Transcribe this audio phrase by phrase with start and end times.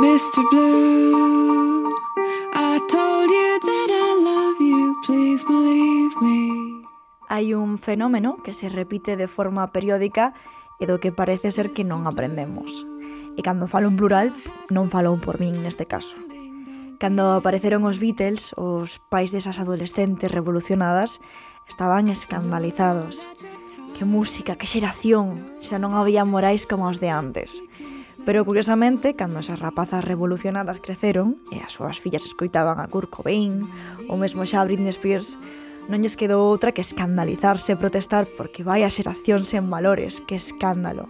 [0.00, 0.48] Mr.
[0.50, 1.90] Blue,
[2.54, 6.86] I told you that I love you, please believe me.
[7.28, 10.38] Hai un fenómeno que se repite de forma periódica
[10.78, 12.86] e do que parece ser que non aprendemos.
[13.34, 14.30] E cando falo en plural,
[14.70, 16.14] non falo por min neste caso.
[17.02, 21.18] Cando apareceron os Beatles, os pais desas adolescentes revolucionadas
[21.66, 23.26] estaban escandalizados.
[23.98, 27.66] Que música, que xeración, xa non había morais como os de antes.
[28.28, 33.64] Pero curiosamente, cando esas rapazas revolucionadas creceron e as súas fillas escoitaban a Kurt Cobain
[34.04, 35.40] ou mesmo xa a Britney Spears,
[35.88, 40.36] non lles quedou outra que escandalizarse e protestar porque vai a xeración sen valores, que
[40.36, 41.08] escándalo.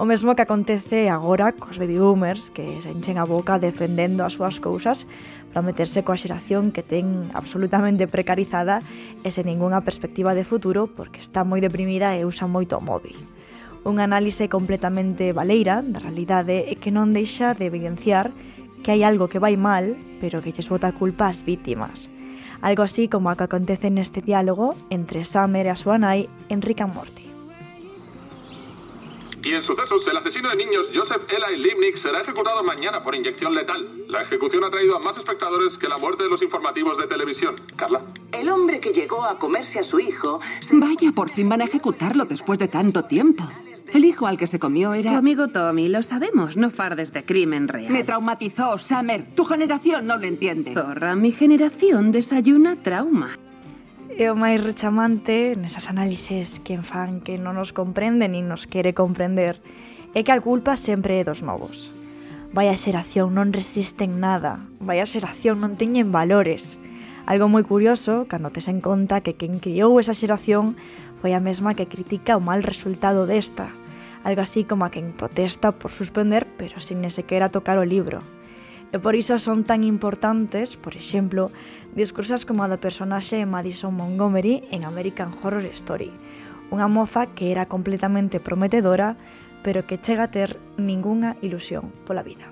[0.00, 4.40] O mesmo que acontece agora cos baby boomers que se enchen a boca defendendo as
[4.40, 5.04] súas cousas
[5.52, 8.80] para meterse coa xeración que ten absolutamente precarizada
[9.20, 13.20] e sen ningunha perspectiva de futuro porque está moi deprimida e usa moito o móvil.
[13.88, 18.30] Unha análise completamente valeira da realidade e que non deixa de evidenciar
[18.84, 22.12] que hai algo que vai mal, pero que lles bota culpa ás vítimas.
[22.60, 26.84] Algo así como a que acontece neste diálogo entre Summer e a súa nai, Enrique
[26.84, 27.28] Morty.
[29.44, 33.54] Y en sucesos, el asesino de niños Joseph Eli Lipnick será ejecutado mañana por inyección
[33.54, 34.04] letal.
[34.08, 37.54] La ejecución ha traído a más espectadores que la muerte de los informativos de televisión.
[37.76, 38.02] Carla.
[38.32, 40.40] El hombre que llegó a comerse a su hijo
[40.72, 43.44] Vaya, por fin van a ejecutarlo después de tanto tiempo.
[43.94, 45.12] El hijo al que se comió era...
[45.12, 47.90] Tu amigo Tommy, lo sabemos, no fardes de crimen real.
[47.90, 49.24] Me traumatizó, Summer.
[49.34, 50.74] Tu generación no lo entiende.
[50.74, 53.30] Zorra, mi generación desayuna trauma.
[54.18, 58.90] E o máis rechamante nesas análises que fan que non nos comprenden e nos quere
[58.90, 59.62] comprender
[60.10, 61.94] é que a culpa sempre é dos novos.
[62.50, 66.82] Vai a xeración non resisten nada, vai a xeración non teñen valores.
[67.30, 70.74] Algo moi curioso cando tes en conta que quen criou esa xeración
[71.22, 73.70] foi a mesma que critica o mal resultado desta.
[74.24, 78.20] Algo así como a quen protesta por suspender pero sin ni sequera tocar o libro.
[78.92, 81.52] E por iso son tan importantes, por exemplo,
[81.92, 86.08] discursas como a do personaxe Madison Montgomery en American Horror Story,
[86.72, 89.20] unha moza que era completamente prometedora,
[89.60, 92.48] pero que chega a ter ningunha ilusión pola vida.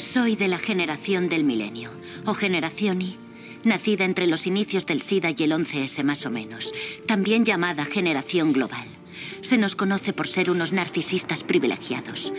[0.00, 1.92] Soy de la generación del milenio,
[2.24, 3.20] o generación Y,
[3.64, 6.72] nacida entre los inicios del SIDA y el 11S más o menos,
[7.04, 8.99] también llamada generación global.
[9.40, 12.32] Se nos conoce por ser unos narcisistas privilegiados,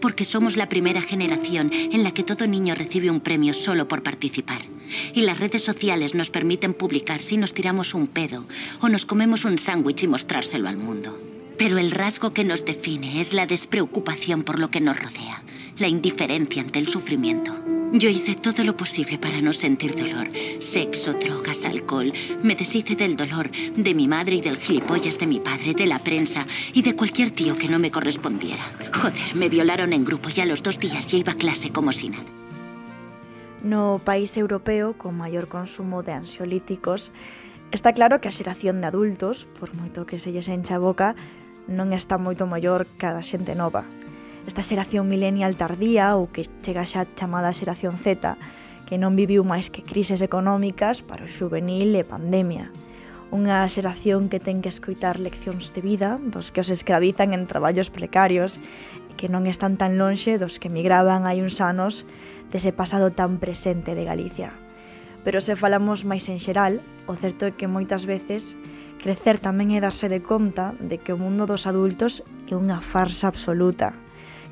[0.00, 4.02] porque somos la primera generación en la que todo niño recibe un premio solo por
[4.02, 4.62] participar.
[5.14, 8.44] Y las redes sociales nos permiten publicar si nos tiramos un pedo
[8.80, 11.18] o nos comemos un sándwich y mostrárselo al mundo.
[11.56, 15.42] Pero el rasgo que nos define es la despreocupación por lo que nos rodea,
[15.78, 17.63] la indiferencia ante el sufrimiento.
[17.96, 20.28] Yo hice todo lo posible para no sentir dolor.
[20.58, 22.12] Sexo, drogas, alcohol.
[22.42, 26.00] Me deshice del dolor de mi madre y del gilipollas de mi padre, de la
[26.00, 28.64] prensa y de cualquier tío que no me correspondiera.
[28.92, 31.92] Joder, me violaron en grupo y a los dos días ya iba a clase como
[31.92, 32.24] si nada.
[33.62, 37.12] No país europeo con maior consumo de ansiolíticos,
[37.70, 41.14] está claro que a xeración de adultos, por moito que se lles encha a boca,
[41.70, 43.86] non está moito maior que a da xente nova.
[44.46, 48.36] esta xeración milenial tardía ou que chega xa chamada xeración Z,
[48.84, 52.68] que non viviu máis que crises económicas para o xuvenil e pandemia.
[53.32, 57.88] Unha xeración que ten que escoitar leccións de vida dos que os escravizan en traballos
[57.88, 58.60] precarios
[59.08, 62.04] e que non están tan lonxe dos que migraban hai uns anos
[62.52, 64.52] dese pasado tan presente de Galicia.
[65.24, 68.60] Pero se falamos máis en xeral, o certo é que moitas veces
[69.00, 73.32] crecer tamén é darse de conta de que o mundo dos adultos é unha farsa
[73.32, 74.03] absoluta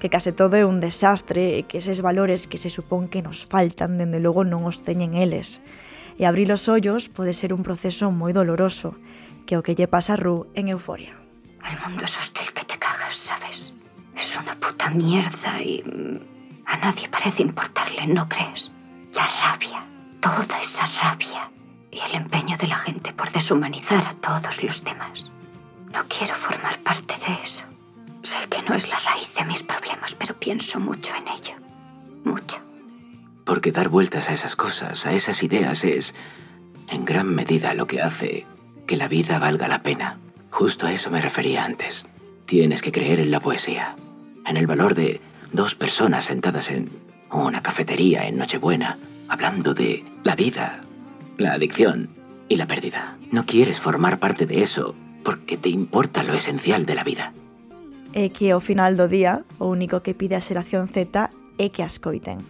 [0.03, 3.47] que case todo é un desastre e que eses valores que se supón que nos
[3.47, 5.63] faltan, dende logo non os teñen eles.
[6.19, 8.99] E abrir os ollos pode ser un proceso moi doloroso,
[9.47, 11.15] que o que lle pasa a Ru en euforia.
[11.71, 13.79] El mundo es hostil que te cagas, ¿sabes?
[14.19, 18.75] Es una puta mierda y mm, a nadie parece importarle, ¿no crees?
[19.15, 19.87] La rabia,
[20.19, 21.47] toda esa rabia
[21.95, 25.31] y el empeño de la gente por deshumanizar a todos los demás.
[25.95, 26.72] No quiero formar
[30.53, 31.55] pienso mucho en ello.
[32.25, 32.59] Mucho.
[33.47, 36.15] Porque dar vueltas a esas cosas, a esas ideas, es,
[36.91, 38.45] en gran medida, lo que hace
[38.87, 40.19] que la vida valga la pena.
[40.51, 42.07] Justo a eso me refería antes.
[42.45, 43.97] Tienes que creer en la poesía,
[44.45, 45.23] en el valor de
[45.55, 46.91] dos personas sentadas en
[47.33, 48.99] una cafetería en Nochebuena,
[49.29, 50.85] hablando de la vida,
[51.39, 52.11] la adicción
[52.51, 53.17] y la pérdida.
[53.31, 54.95] No quieres formar parte de eso
[55.25, 57.33] porque te importa lo esencial de la vida.
[58.13, 61.85] e que ao final do día o único que pide a xeración Z é que
[61.85, 62.41] as coiten.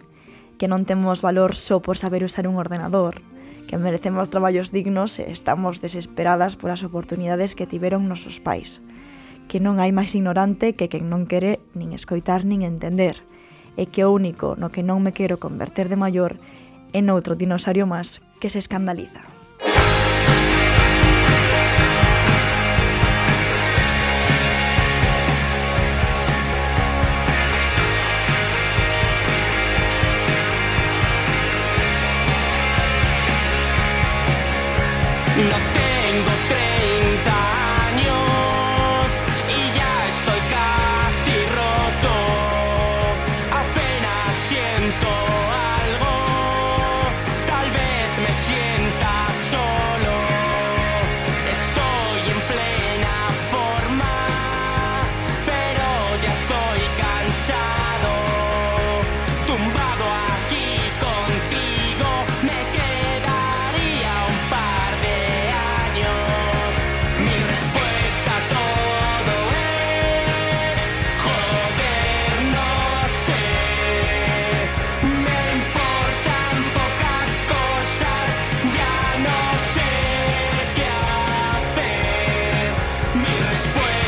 [0.63, 3.19] que non temos valor só por saber usar un ordenador,
[3.67, 8.79] que merecemos traballos dignos e estamos desesperadas polas oportunidades que tiveron nosos pais,
[9.51, 13.27] que non hai máis ignorante que quen non quere nin escoitar nin entender,
[13.75, 16.39] e que o único no que non me quero converter de maior
[16.95, 19.42] é noutro dinosaurio máis que se escandaliza.
[83.63, 84.02] después.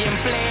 [0.00, 0.49] y empleo.